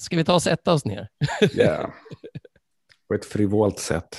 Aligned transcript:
ska 0.00 0.16
vi 0.16 0.24
ta 0.24 0.34
och 0.34 0.42
sätta 0.42 0.72
oss 0.72 0.84
ner? 0.84 1.08
Ja. 1.54 1.90
På 3.08 3.14
ett 3.14 3.24
frivolt 3.24 3.78
sätt. 3.78 4.16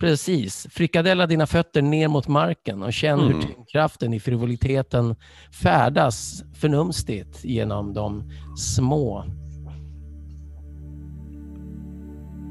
Precis. 0.00 0.66
Frikadella 0.70 1.26
dina 1.26 1.46
fötter 1.46 1.82
ner 1.82 2.08
mot 2.08 2.28
marken 2.28 2.82
och 2.82 2.92
känn 2.92 3.20
hur 3.20 3.30
Mm. 3.30 3.40
tyngdkraften 3.42 4.14
i 4.14 4.20
frivoliteten 4.20 5.16
färdas 5.62 6.44
förnumstigt 6.54 7.44
genom 7.44 7.94
de 7.94 8.30
små 8.58 9.24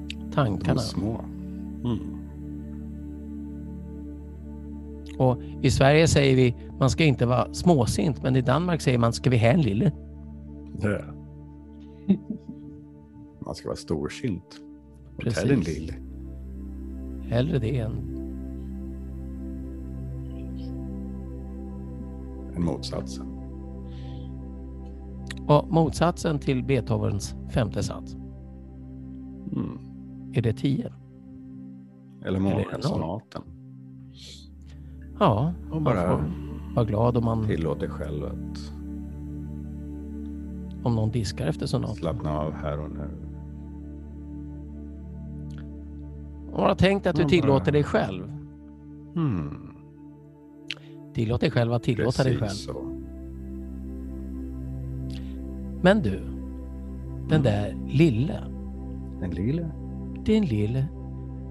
De 0.10 0.32
tankarna. 0.34 0.80
små. 0.80 1.20
Mm. 1.84 2.18
Och 5.18 5.42
I 5.62 5.72
Sverige 5.72 6.08
säger 6.08 6.36
vi 6.36 6.56
man 6.80 6.90
ska 6.90 7.04
inte 7.04 7.26
vara 7.26 7.54
småsint, 7.54 8.24
men 8.24 8.36
i 8.36 8.42
Danmark 8.42 8.82
säger 8.82 8.98
man 8.98 9.14
ska 9.14 9.30
vi 9.30 9.38
ha 9.38 9.48
en 9.48 9.62
lille? 9.62 9.92
Ja. 10.82 11.00
Man 13.52 13.56
ska 13.56 13.68
vara 13.68 13.76
storsint. 13.78 14.60
Ta 15.36 15.46
den 15.46 15.60
lille. 15.60 15.94
Hellre 17.30 17.60
det 17.60 17.78
än 17.78 17.94
Än 22.56 22.64
motsatsen. 22.66 23.26
Och 25.48 25.68
motsatsen 25.74 26.40
till 26.40 26.64
Beethovens 26.64 27.36
femte 27.50 27.84
sats, 27.84 28.16
Mm. 29.56 29.78
är 30.34 30.42
det 30.42 30.54
tio? 30.54 30.94
Eller 32.26 32.40
morgonsonaten. 32.40 33.42
Ja, 35.20 35.54
Och 35.64 35.70
man 35.76 35.84
bara 35.84 36.18
får 36.18 36.24
vara 36.76 36.86
glad 36.86 37.18
om, 37.18 37.26
man, 37.26 37.46
tillåt 37.48 37.80
dig 37.80 37.90
själv 37.90 38.26
att 38.26 38.74
om 40.84 40.96
någon 40.96 41.12
diskar 41.12 41.48
efter 41.48 41.66
sonaten. 41.66 41.96
slappna 41.96 42.40
av 42.40 42.54
här 42.54 42.80
och 42.80 42.92
nu. 42.92 43.10
Och 46.52 46.58
bara 46.58 46.76
tänk 46.76 47.06
att 47.06 47.16
du 47.16 47.22
Man 47.22 47.30
tillåter 47.30 47.72
dig 47.72 47.84
själv. 47.84 48.24
Mm. 49.16 49.58
Tillåt 51.14 51.42
dig 51.42 51.52
själv 51.52 51.74
att 51.74 51.84
tillåta 51.84 52.24
dig 52.24 52.34
själv. 52.38 52.48
Precis 52.48 52.66
så. 52.66 52.98
Men 55.82 56.02
du, 56.02 56.20
den 57.30 57.42
Mm. 57.42 57.44
där 57.44 57.76
lille, 57.88 58.40
Den 59.22 59.32
lille. 59.32 59.72
den 60.26 60.46
lille. 60.46 60.86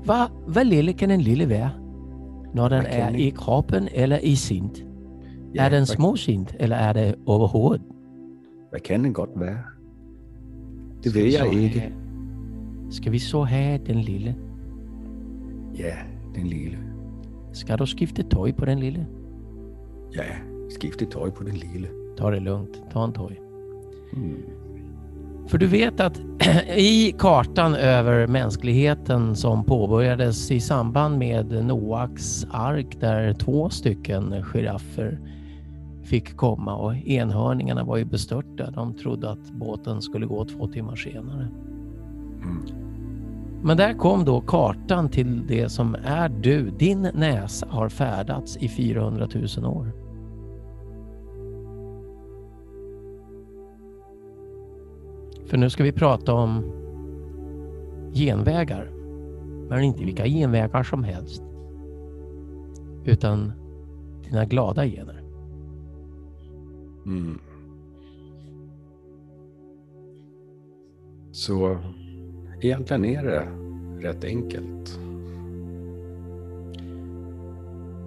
Vad 0.04 0.30
vad 0.46 0.66
lille 0.66 0.92
kan 0.92 1.10
en 1.10 1.22
lille 1.22 1.46
vara? 1.46 1.70
När 2.54 2.68
den 2.70 2.86
är 2.86 3.16
i 3.16 3.30
kroppen 3.30 3.88
eller 3.92 4.24
i 4.24 4.36
sint? 4.36 4.84
Ja, 5.52 5.62
är 5.62 5.70
den 5.70 5.86
småsint 5.86 6.54
eller 6.58 6.76
är 6.76 6.94
det 6.94 7.14
överhuvud? 7.28 7.80
Vad 8.72 8.82
kan 8.82 9.02
den 9.02 9.12
godt 9.12 9.30
være? 9.36 9.58
Det 11.04 11.14
ved 11.14 11.32
jeg 11.32 11.52
ikke. 11.54 11.92
Ska 12.90 13.10
vi 13.10 13.18
så 13.18 13.44
ha 13.44 13.78
den 13.86 14.00
lille? 14.02 14.34
Ja, 15.80 15.94
den 16.34 16.48
lille. 16.48 16.78
Ska 17.52 17.76
du 17.76 17.86
skifta 17.86 18.22
tøj 18.22 18.52
på 18.52 18.66
den 18.68 18.80
lille? 18.80 19.06
Ja, 20.12 20.24
skifte 20.76 21.06
tøj 21.08 21.30
på 21.30 21.46
den 21.46 21.56
lille. 21.56 21.88
Ta 22.18 22.30
det 22.30 22.42
lugnt, 22.44 22.82
ta 22.92 23.04
en 23.04 23.14
tøj. 23.16 23.36
Mm. 24.16 24.42
För 25.48 25.58
du 25.58 25.66
vet 25.66 26.00
att 26.00 26.20
i 26.76 27.12
kartan 27.18 27.74
över 27.74 28.26
mänskligheten 28.26 29.36
som 29.36 29.64
påbörjades 29.64 30.50
i 30.50 30.60
samband 30.60 31.18
med 31.18 31.64
Noaks 31.64 32.46
ark 32.50 33.00
där 33.00 33.32
två 33.32 33.70
stycken 33.70 34.44
giraffer 34.44 35.18
fick 36.04 36.36
komma 36.36 36.76
och 36.76 36.96
enhörningarna 36.96 37.84
var 37.84 37.96
ju 37.96 38.04
bestörta. 38.04 38.70
De 38.70 38.94
trodde 38.94 39.30
att 39.30 39.50
båten 39.50 40.02
skulle 40.02 40.26
gå 40.26 40.44
två 40.44 40.68
timmar 40.68 40.96
senare. 40.96 41.48
Mm. 42.42 42.89
Men 43.62 43.76
där 43.76 43.94
kom 43.94 44.24
då 44.24 44.40
kartan 44.40 45.08
till 45.08 45.46
det 45.46 45.68
som 45.68 45.96
är 46.04 46.28
du. 46.28 46.70
Din 46.70 47.02
näsa 47.14 47.66
har 47.70 47.88
färdats 47.88 48.56
i 48.56 48.68
400 48.68 49.28
000 49.56 49.66
år. 49.66 49.92
För 55.46 55.56
nu 55.56 55.70
ska 55.70 55.84
vi 55.84 55.92
prata 55.92 56.34
om 56.34 56.72
genvägar. 58.14 58.90
Men 59.68 59.82
inte 59.82 60.04
vilka 60.04 60.26
genvägar 60.26 60.82
som 60.82 61.04
helst. 61.04 61.42
Utan 63.04 63.52
dina 64.24 64.44
glada 64.44 64.86
gener. 64.86 65.22
Mm. 67.06 67.38
Så 71.32 71.78
egentligen 72.60 73.04
är 73.04 73.24
det 73.24 73.46
rätt 74.08 74.24
enkelt. 74.24 74.98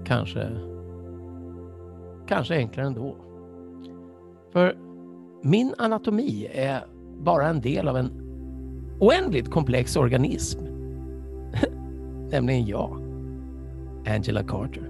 Kanske, 0.05 0.47
kanske 2.27 2.55
enklare 2.55 2.87
ändå. 2.87 3.15
För 4.51 4.77
min 5.43 5.73
anatomi 5.77 6.47
är 6.53 6.85
bara 7.23 7.47
en 7.47 7.61
del 7.61 7.87
av 7.87 7.97
en 7.97 8.11
oändligt 8.99 9.51
komplex 9.51 9.95
organism. 9.95 10.59
Nämligen 12.31 12.65
jag, 12.65 13.01
Angela 14.07 14.43
Carter. 14.43 14.89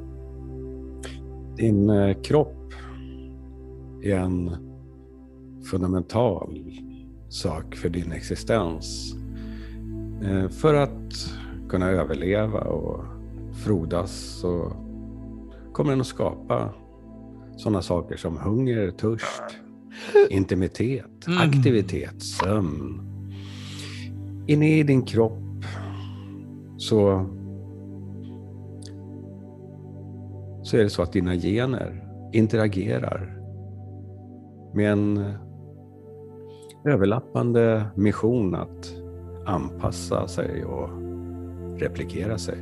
Din 1.58 1.90
eh, 1.90 2.22
kropp 2.22 2.74
är 4.04 4.16
en 4.16 4.52
fundamental 5.72 6.72
sak 7.30 7.76
för 7.76 7.90
din 7.90 8.12
existens. 8.12 9.16
Eh, 10.24 10.48
För 10.50 10.74
att 10.74 11.14
kunna 11.70 11.90
överleva 11.90 12.60
och 12.60 13.04
frodas 13.54 14.12
så 14.12 14.72
kommer 15.74 15.90
den 15.92 16.02
att 16.02 16.08
skapa 16.08 16.70
sådana 17.58 17.82
saker 17.82 18.16
som 18.18 18.38
hunger, 18.38 18.92
törst, 18.92 19.44
intimitet, 20.30 21.28
Mm. 21.28 21.40
aktivitet, 21.50 22.22
sömn. 22.22 23.02
Inne 24.48 24.78
i 24.80 24.84
din 24.84 25.02
kropp 25.02 25.66
så, 26.78 27.26
så 30.64 30.78
är 30.78 30.84
det 30.84 30.90
så 30.90 31.02
att 31.02 31.14
dina 31.14 31.36
gener 31.36 32.04
interagerar 32.34 33.40
med 34.74 34.92
en 34.92 35.26
överlappande 36.86 37.86
mission 37.96 38.56
att 38.56 38.93
anpassa 39.46 40.28
sig 40.28 40.66
och 40.66 40.90
replikera 41.80 42.38
sig. 42.38 42.58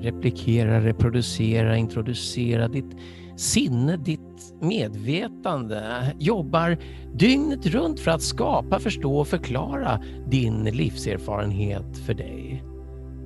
Replikera, 0.00 0.80
reproducera, 0.80 1.76
introducera 1.76 2.68
ditt 2.68 2.96
sinne, 3.36 3.96
ditt 3.96 4.54
medvetande 4.60 5.82
jobbar 6.18 6.78
dygnet 7.14 7.66
runt 7.66 8.00
för 8.00 8.10
att 8.10 8.22
skapa, 8.22 8.78
förstå 8.78 9.16
och 9.18 9.28
förklara 9.28 10.00
din 10.30 10.64
livserfarenhet 10.64 11.98
för 11.98 12.14
dig. 12.14 12.64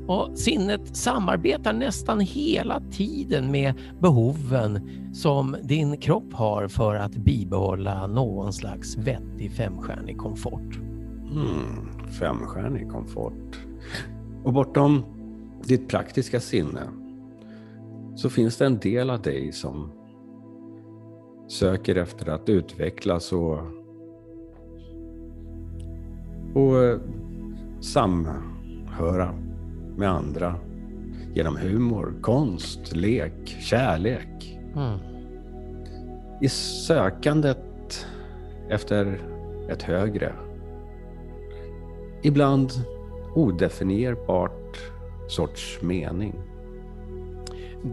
Och 0.07 0.39
sinnet 0.39 0.97
samarbetar 0.97 1.73
nästan 1.73 2.21
hela 2.21 2.83
tiden 2.91 3.51
med 3.51 3.75
behoven 4.01 4.91
som 5.13 5.57
din 5.63 5.97
kropp 5.97 6.33
har 6.33 6.69
för 6.69 6.95
att 6.95 7.17
bibehålla 7.17 8.07
någon 8.07 8.53
slags 8.53 8.97
vettig 8.97 9.53
femstjärnig 9.53 10.19
komfort. 10.19 10.96
Mm, 11.33 12.09
femstjärnig 12.11 12.91
komfort. 12.91 13.67
Och 14.45 14.53
bortom 14.53 15.03
ditt 15.65 15.89
praktiska 15.89 16.41
sinne 16.41 16.83
så 18.15 18.31
finns 18.31 18.57
det 18.57 18.67
en 18.67 18.79
del 18.79 19.11
av 19.11 19.23
dig 19.23 19.53
som 19.53 19.91
söker 21.49 21.97
efter 21.97 22.29
att 22.29 22.49
utvecklas 22.49 23.33
och, 23.33 23.59
och 26.55 26.85
eh, 26.85 26.99
samhöra 27.81 29.35
med 29.97 30.11
andra 30.11 30.55
genom 31.35 31.57
humor, 31.57 32.15
konst, 32.21 32.97
lek, 32.97 33.57
kärlek. 33.61 34.59
Mm. 34.77 34.99
I 36.41 36.49
sökandet 36.49 38.07
efter 38.69 39.21
ett 39.69 39.83
högre, 39.83 40.33
ibland 42.27 42.73
odefinierbart 43.35 44.77
sorts 45.29 45.79
mening. 45.83 46.35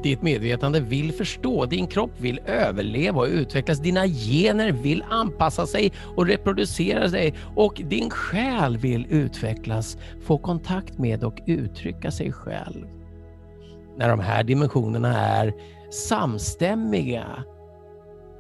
Ditt 0.04 0.22
medvetande 0.22 0.80
vill 0.80 1.14
förstå, 1.14 1.66
din 1.66 1.88
kropp 1.88 2.12
vill 2.18 2.40
överleva 2.46 3.22
och 3.22 3.28
utvecklas, 3.28 3.80
dina 3.80 4.08
gener 4.08 4.72
vill 4.72 5.04
anpassa 5.10 5.68
sig 5.68 5.92
och 6.16 6.26
reproducera 6.26 7.10
sig 7.10 7.34
och 7.56 7.82
din 7.86 8.10
själ 8.10 8.78
vill 8.78 9.06
utvecklas, 9.10 9.98
få 10.22 10.38
kontakt 10.38 10.98
med 10.98 11.24
och 11.24 11.40
uttrycka 11.48 12.12
sig 12.12 12.32
själv. 12.32 12.88
När 13.98 14.10
de 14.10 14.20
här 14.20 14.44
dimensionerna 14.44 15.20
är 15.20 15.54
samstämmiga 15.92 17.44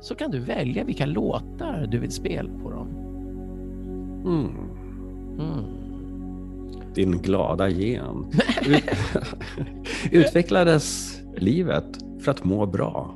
så 0.02 0.16
kan 0.16 0.32
du 0.32 0.40
välja 0.40 0.84
vilka 0.84 1.06
låtar 1.06 1.88
du 1.92 2.00
vill 2.00 2.12
spela 2.12 2.50
på 2.64 2.70
dem. 2.72 2.88
Mm. 4.26 4.74
Mm. 5.40 5.83
Din 6.96 7.22
glada 7.22 7.70
gen. 7.70 8.26
utvecklades 10.12 11.18
livet 11.38 11.86
för 12.20 12.32
att 12.32 12.44
må 12.44 12.66
bra. 12.66 13.16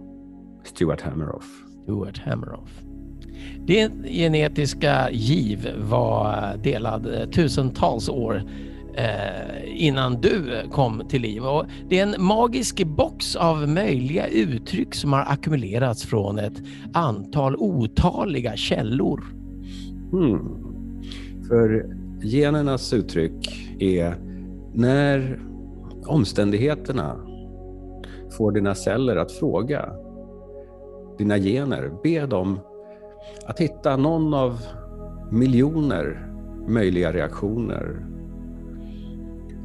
Stuart 0.64 1.02
Hammeroff. 1.02 1.46
Stuart 1.84 2.18
Hammeroff. 2.18 2.82
Din 3.66 4.04
genetiska 4.10 5.12
giv 5.12 5.70
var 5.78 6.58
delad 6.64 7.32
tusentals 7.32 8.10
år 8.10 8.44
eh, 8.98 9.86
innan 9.88 10.22
du 10.22 10.62
kom 10.72 11.04
till 11.10 11.22
liv. 11.22 11.44
Och 11.44 11.66
det 11.90 12.00
är 12.00 12.04
en 12.04 12.24
magisk 12.24 12.84
box 12.86 13.36
av 13.36 13.70
möjliga 13.70 14.28
uttryck 14.28 14.96
som 14.96 15.14
har 15.14 15.26
ackumulerats 15.28 16.06
från 16.06 16.40
ett 16.40 16.62
antal 16.94 17.56
otaliga 17.56 18.56
källor. 18.56 19.24
Hmm. 20.12 20.64
För 21.48 21.98
genernas 22.22 22.94
uttryck 22.94 23.68
är 23.80 24.16
när 24.74 25.40
omständigheterna 26.06 27.16
får 28.38 28.52
dina 28.52 28.76
celler 28.76 29.16
att 29.16 29.32
fråga 29.32 29.94
dina 31.18 31.38
gener, 31.38 31.92
be 32.04 32.26
dem 32.26 32.60
att 33.46 33.60
hitta 33.60 33.98
någon 33.98 34.34
av 34.34 34.60
miljoner 35.32 36.28
möjliga 36.68 37.14
reaktioner 37.14 38.06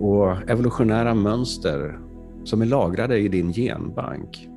och 0.00 0.50
evolutionära 0.50 1.14
mönster 1.14 1.98
som 2.44 2.62
är 2.62 2.66
lagrade 2.66 3.18
i 3.18 3.28
din 3.28 3.52
genbank. 3.52 4.48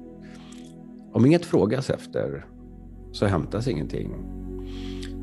Om 1.14 1.26
inget 1.26 1.46
frågas 1.46 1.90
efter 1.90 2.46
så 3.12 3.26
hämtas 3.26 3.68
ingenting. 3.68 4.12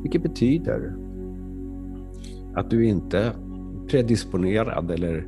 Vilket 0.02 0.22
betyder 0.22 0.96
att 2.54 2.70
du 2.70 2.86
inte 2.86 3.18
är 3.18 3.32
predisponerad 3.88 4.90
eller 4.90 5.26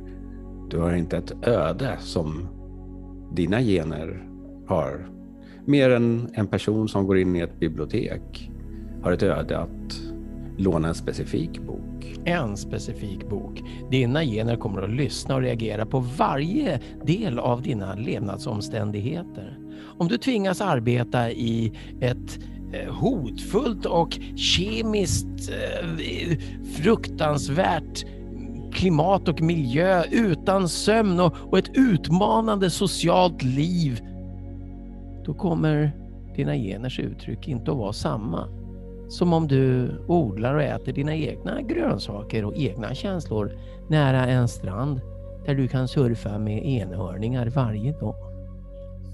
du 0.69 0.77
har 0.77 0.93
inte 0.93 1.17
ett 1.17 1.47
öde 1.47 1.97
som 1.99 2.47
dina 3.31 3.61
gener 3.61 4.27
har. 4.67 5.09
Mer 5.65 5.89
än 5.89 6.29
en 6.33 6.47
person 6.47 6.87
som 6.87 7.07
går 7.07 7.17
in 7.17 7.35
i 7.35 7.39
ett 7.39 7.59
bibliotek 7.59 8.51
har 9.01 9.11
ett 9.11 9.23
öde 9.23 9.59
att 9.59 10.01
låna 10.57 10.87
en 10.87 10.95
specifik 10.95 11.59
bok. 11.59 12.15
En 12.25 12.57
specifik 12.57 13.29
bok. 13.29 13.63
Dina 13.91 14.23
gener 14.23 14.55
kommer 14.55 14.81
att 14.81 14.89
lyssna 14.89 15.35
och 15.35 15.41
reagera 15.41 15.85
på 15.85 15.99
varje 15.99 16.79
del 17.05 17.39
av 17.39 17.61
dina 17.61 17.95
levnadsomständigheter. 17.95 19.57
Om 19.97 20.07
du 20.07 20.17
tvingas 20.17 20.61
arbeta 20.61 21.31
i 21.31 21.73
ett 22.01 22.39
hotfullt 22.89 23.85
och 23.85 24.19
kemiskt 24.35 25.49
eh, 25.49 26.37
fruktansvärt 26.75 28.05
klimat 28.73 29.27
och 29.27 29.41
miljö 29.41 30.03
utan 30.11 30.69
sömn 30.69 31.19
och 31.19 31.57
ett 31.57 31.77
utmanande 31.77 32.69
socialt 32.69 33.43
liv, 33.43 34.01
då 35.25 35.33
kommer 35.33 35.91
dina 36.35 36.55
geners 36.55 36.99
uttryck 36.99 37.47
inte 37.47 37.71
att 37.71 37.77
vara 37.77 37.93
samma 37.93 38.47
som 39.09 39.33
om 39.33 39.47
du 39.47 39.95
odlar 40.07 40.55
och 40.55 40.61
äter 40.61 40.93
dina 40.93 41.15
egna 41.15 41.61
grönsaker 41.61 42.45
och 42.45 42.55
egna 42.55 42.95
känslor 42.95 43.57
nära 43.89 44.27
en 44.27 44.47
strand 44.47 45.01
där 45.45 45.55
du 45.55 45.67
kan 45.67 45.87
surfa 45.87 46.39
med 46.39 46.65
enhörningar 46.65 47.47
varje 47.47 47.91
dag. 47.91 48.15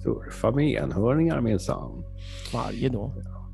Surfa 0.03 0.51
med 0.51 0.71
enhörningar 0.71 1.41
minsann. 1.41 2.03
Varje 2.53 2.89
dag. 2.89 3.11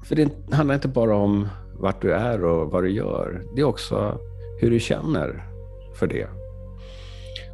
För 0.08 0.16
det 0.16 0.30
handlar 0.52 0.76
inte 0.76 0.88
bara 0.88 1.16
om 1.16 1.48
vart 1.80 2.02
du 2.02 2.14
är 2.14 2.44
och 2.44 2.72
vad 2.72 2.84
du 2.84 2.90
gör. 2.90 3.44
Det 3.56 3.62
är 3.62 3.66
också 3.66 4.20
hur 4.60 4.72
du 4.72 4.80
känner 4.80 5.44
för 6.00 6.08
det. 6.08 6.28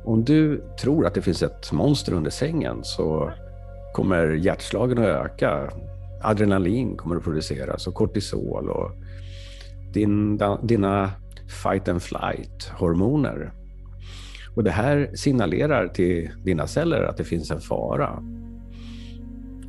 Om 0.06 0.24
du 0.24 0.64
tror 0.82 1.06
att 1.06 1.14
det 1.14 1.22
finns 1.22 1.44
ett 1.44 1.72
monster 1.72 2.14
under 2.14 2.32
sängen 2.32 2.80
så 2.84 3.32
kommer 3.94 4.28
hjärtslagen 4.28 4.98
att 4.98 5.06
öka 5.06 5.70
adrenalin 6.24 6.98
kommer 6.98 7.16
att 7.16 7.24
produceras 7.24 7.88
och 7.88 7.94
kortisol 7.94 8.70
och 8.70 8.92
din, 9.94 10.42
dina 10.64 11.12
fight 11.64 11.88
and 11.88 12.02
flight-hormoner. 12.02 13.52
Och 14.56 14.64
det 14.64 14.72
här 14.72 15.12
signalerar 15.14 15.88
till 15.88 16.30
dina 16.44 16.68
celler 16.68 17.04
att 17.04 17.18
det 17.18 17.24
finns 17.24 17.52
en 17.52 17.62
fara. 17.62 18.24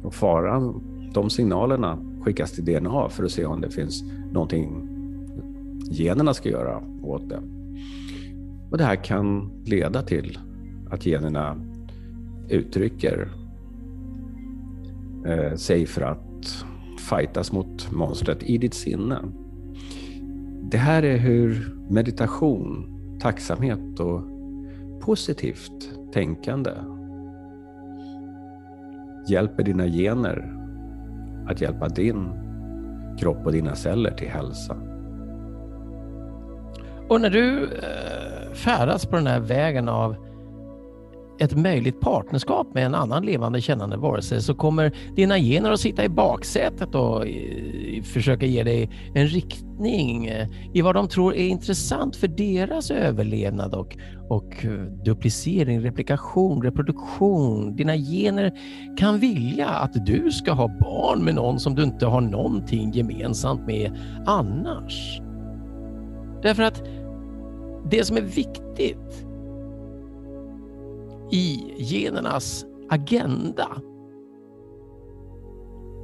Och 0.02 0.14
faran, 0.14 0.82
de 1.14 1.30
signalerna 1.30 1.98
skickas 2.24 2.52
till 2.52 2.64
DNA 2.64 3.08
för 3.08 3.24
att 3.24 3.30
se 3.30 3.44
om 3.44 3.60
det 3.60 3.70
finns 3.70 4.04
någonting 4.32 4.88
generna 5.90 6.34
ska 6.34 6.48
göra 6.48 6.82
åt 7.02 7.28
det. 7.28 7.40
Och 8.70 8.78
det 8.78 8.84
här 8.84 9.04
kan 9.04 9.50
leda 9.64 10.02
till 10.02 10.38
att 10.90 11.06
generna 11.06 11.56
uttrycker 12.48 13.28
eh, 15.26 15.54
sig 15.54 15.86
för 15.86 16.02
att 16.02 16.64
fightas 17.10 17.52
mot 17.52 17.92
monstret 17.92 18.42
i 18.42 18.58
ditt 18.58 18.74
sinne. 18.74 19.18
Det 20.70 20.78
här 20.78 21.02
är 21.02 21.16
hur 21.16 21.76
meditation, 21.90 22.90
tacksamhet 23.20 24.00
och 24.00 24.20
positivt 25.00 25.90
tänkande 26.12 26.70
hjälper 29.28 29.62
dina 29.62 29.86
gener 29.86 30.63
att 31.46 31.60
hjälpa 31.60 31.88
din 31.88 32.28
kropp 33.18 33.46
och 33.46 33.52
dina 33.52 33.74
celler 33.74 34.10
till 34.10 34.28
hälsa. 34.28 34.76
Och 37.08 37.20
när 37.20 37.30
du 37.30 37.62
eh, 37.62 38.52
färdas 38.54 39.06
på 39.06 39.16
den 39.16 39.26
här 39.26 39.40
vägen 39.40 39.88
av 39.88 40.16
ett 41.38 41.56
möjligt 41.56 42.00
partnerskap 42.00 42.74
med 42.74 42.86
en 42.86 42.94
annan 42.94 43.26
levande 43.26 43.60
kännande 43.60 43.96
varelse 43.96 44.40
så 44.40 44.54
kommer 44.54 44.96
dina 45.16 45.38
gener 45.38 45.72
att 45.72 45.80
sitta 45.80 46.04
i 46.04 46.08
baksätet 46.08 46.94
och 46.94 47.26
eh, 47.26 48.02
försöka 48.02 48.46
ge 48.46 48.62
dig 48.62 48.90
en 49.14 49.26
riktning 49.26 50.26
eh, 50.26 50.48
i 50.72 50.82
vad 50.82 50.94
de 50.94 51.08
tror 51.08 51.34
är 51.34 51.48
intressant 51.48 52.16
för 52.16 52.28
deras 52.28 52.90
överlevnad 52.90 53.74
och, 53.74 53.96
och 54.28 54.64
eh, 54.64 54.70
duplicering, 55.04 55.80
replikation, 55.80 56.62
reproduktion. 56.62 57.76
Dina 57.76 57.96
gener 57.96 58.52
kan 58.98 59.18
vilja 59.18 59.68
att 59.68 60.06
du 60.06 60.30
ska 60.30 60.52
ha 60.52 60.68
barn 60.68 61.24
med 61.24 61.34
någon 61.34 61.60
som 61.60 61.74
du 61.74 61.82
inte 61.82 62.06
har 62.06 62.20
någonting 62.20 62.92
gemensamt 62.92 63.66
med 63.66 63.98
annars. 64.26 65.20
Därför 66.42 66.62
att 66.62 66.82
det 67.90 68.04
som 68.04 68.16
är 68.16 68.22
viktigt 68.22 69.26
i 71.34 71.74
genernas 71.78 72.64
agenda 72.88 73.68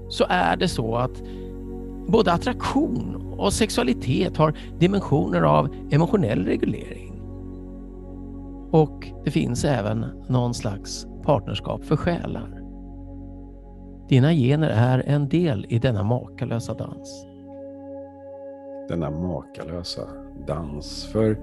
så 0.08 0.24
är 0.28 0.56
det 0.56 0.68
så 0.68 0.96
att 0.96 1.22
både 2.06 2.32
attraktion 2.32 3.34
och 3.38 3.52
sexualitet 3.52 4.36
har 4.36 4.54
dimensioner 4.78 5.42
av 5.42 5.68
emotionell 5.90 6.44
reglering. 6.44 7.22
Och 8.70 9.12
det 9.24 9.30
finns 9.30 9.64
även 9.64 10.06
någon 10.28 10.54
slags 10.54 11.06
partnerskap 11.22 11.84
för 11.84 11.96
själar. 11.96 12.62
Dina 14.08 14.32
gener 14.32 14.68
är 14.68 15.02
en 15.06 15.28
del 15.28 15.66
i 15.68 15.78
denna 15.78 16.02
makalösa 16.02 16.74
dans. 16.74 17.26
Denna 18.88 19.10
makalösa 19.10 20.02
dans. 20.46 21.04
För 21.12 21.38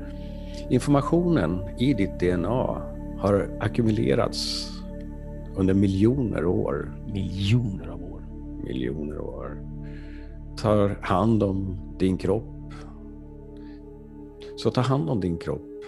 informationen 0.69 1.59
i 1.77 1.93
ditt 1.93 2.19
DNA 2.19 2.96
har 3.19 3.57
ackumulerats 3.59 4.71
under 5.55 5.73
miljoner 5.73 6.45
år. 6.45 6.91
Miljoner 7.13 7.87
av 7.87 8.03
år. 8.03 8.21
Miljoner 8.63 9.21
år. 9.21 9.57
Tar 10.57 10.97
hand 11.01 11.43
om 11.43 11.77
din 11.99 12.17
kropp. 12.17 12.73
Så 14.55 14.71
ta 14.71 14.81
hand 14.81 15.09
om 15.09 15.19
din 15.19 15.37
kropp 15.37 15.83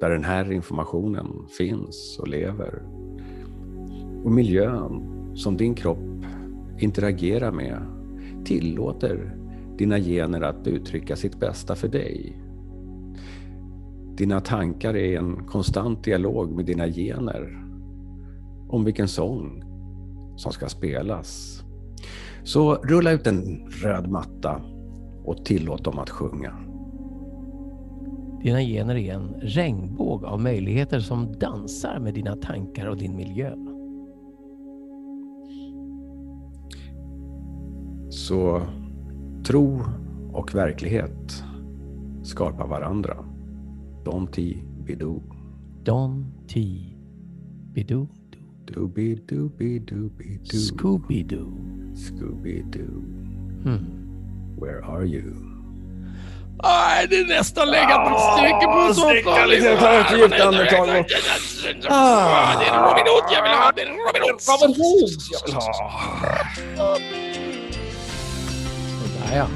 där 0.00 0.10
den 0.10 0.24
här 0.24 0.52
informationen 0.52 1.46
finns 1.58 2.18
och 2.20 2.28
lever. 2.28 2.82
Och 4.24 4.30
miljön 4.30 5.02
som 5.34 5.56
din 5.56 5.74
kropp 5.74 6.24
interagerar 6.78 7.52
med 7.52 7.82
tillåter 8.44 9.36
dina 9.76 9.98
gener 9.98 10.40
att 10.40 10.66
uttrycka 10.66 11.16
sitt 11.16 11.40
bästa 11.40 11.74
för 11.74 11.88
dig. 11.88 12.42
Dina 14.18 14.40
tankar 14.40 14.96
är 14.96 15.18
en 15.18 15.46
konstant 15.46 16.04
dialog 16.04 16.52
med 16.52 16.64
dina 16.64 16.86
gener 16.88 17.64
om 18.68 18.84
vilken 18.84 19.08
sång 19.08 19.62
som 20.36 20.52
ska 20.52 20.68
spelas. 20.68 21.62
Så 22.44 22.74
rulla 22.74 23.12
ut 23.12 23.26
en 23.26 23.68
röd 23.82 24.10
matta 24.10 24.62
och 25.24 25.44
tillåt 25.44 25.84
dem 25.84 25.98
att 25.98 26.10
sjunga. 26.10 26.52
Dina 28.42 28.60
gener 28.60 28.96
är 28.96 29.14
en 29.14 29.34
regnbåg 29.40 30.24
av 30.24 30.40
möjligheter 30.40 31.00
som 31.00 31.32
dansar 31.38 31.98
med 31.98 32.14
dina 32.14 32.36
tankar 32.36 32.86
och 32.86 32.96
din 32.96 33.16
miljö. 33.16 33.54
Så 38.10 38.62
tro 39.46 39.82
och 40.32 40.54
verklighet 40.54 41.44
skapar 42.22 42.66
varandra. 42.66 43.27
Don 44.04 44.26
T. 44.26 44.62
Bidoo. 44.84 45.22
Don 45.84 46.32
T. 46.48 46.82
Bidoo. 47.74 48.08
Doobie 48.64 49.16
doobie 49.26 49.80
doobie 49.80 50.38
doo. 50.44 50.58
Scooby-Doo. 50.58 51.48
Scooby-Doo. 51.94 53.00
Hmm. 53.64 54.58
Where 54.58 54.84
are 54.84 55.04
you? 55.06 55.48
Nej, 56.62 57.06
det 57.10 57.16
är 57.16 57.26
nästan 57.26 57.70
legat 57.70 58.12
ett 58.12 58.20
stycke 58.38 58.66
på 58.66 58.94
sticka 58.94 59.46
lite, 59.46 59.76
ta 59.76 60.00
ett 60.00 60.18
djupt 60.18 60.40
andetag. 60.40 60.88
Ah, 61.88 62.60
det 62.60 62.66
är 62.66 62.82
Robin 62.88 63.06
Hood 63.06 63.24
jag 63.32 63.42
vill 63.42 63.52
ha. 63.52 63.72
Det 63.76 63.82
är 63.82 63.86
Robin 63.86 64.22
Hood. 64.22 64.40
Robin 64.48 64.76
Hood 64.82 65.10
jag 65.32 65.46
vill 65.46 65.54
ha. 65.54 65.72
Sådär 69.00 69.36
ja. 69.36 69.46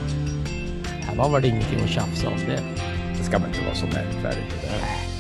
Här 1.07 1.17
var 1.17 1.29
väl 1.29 1.45
ingenting 1.45 1.81
att 1.85 1.91
tjafsa 1.91 2.29
om 2.29 2.39
det. 2.47 2.63
Det 3.33 3.39
ska 3.39 3.47
väl 3.47 3.55
inte 3.55 3.65
vara 3.65 3.75
så 3.75 3.87
märkvärdigt. 3.87 5.12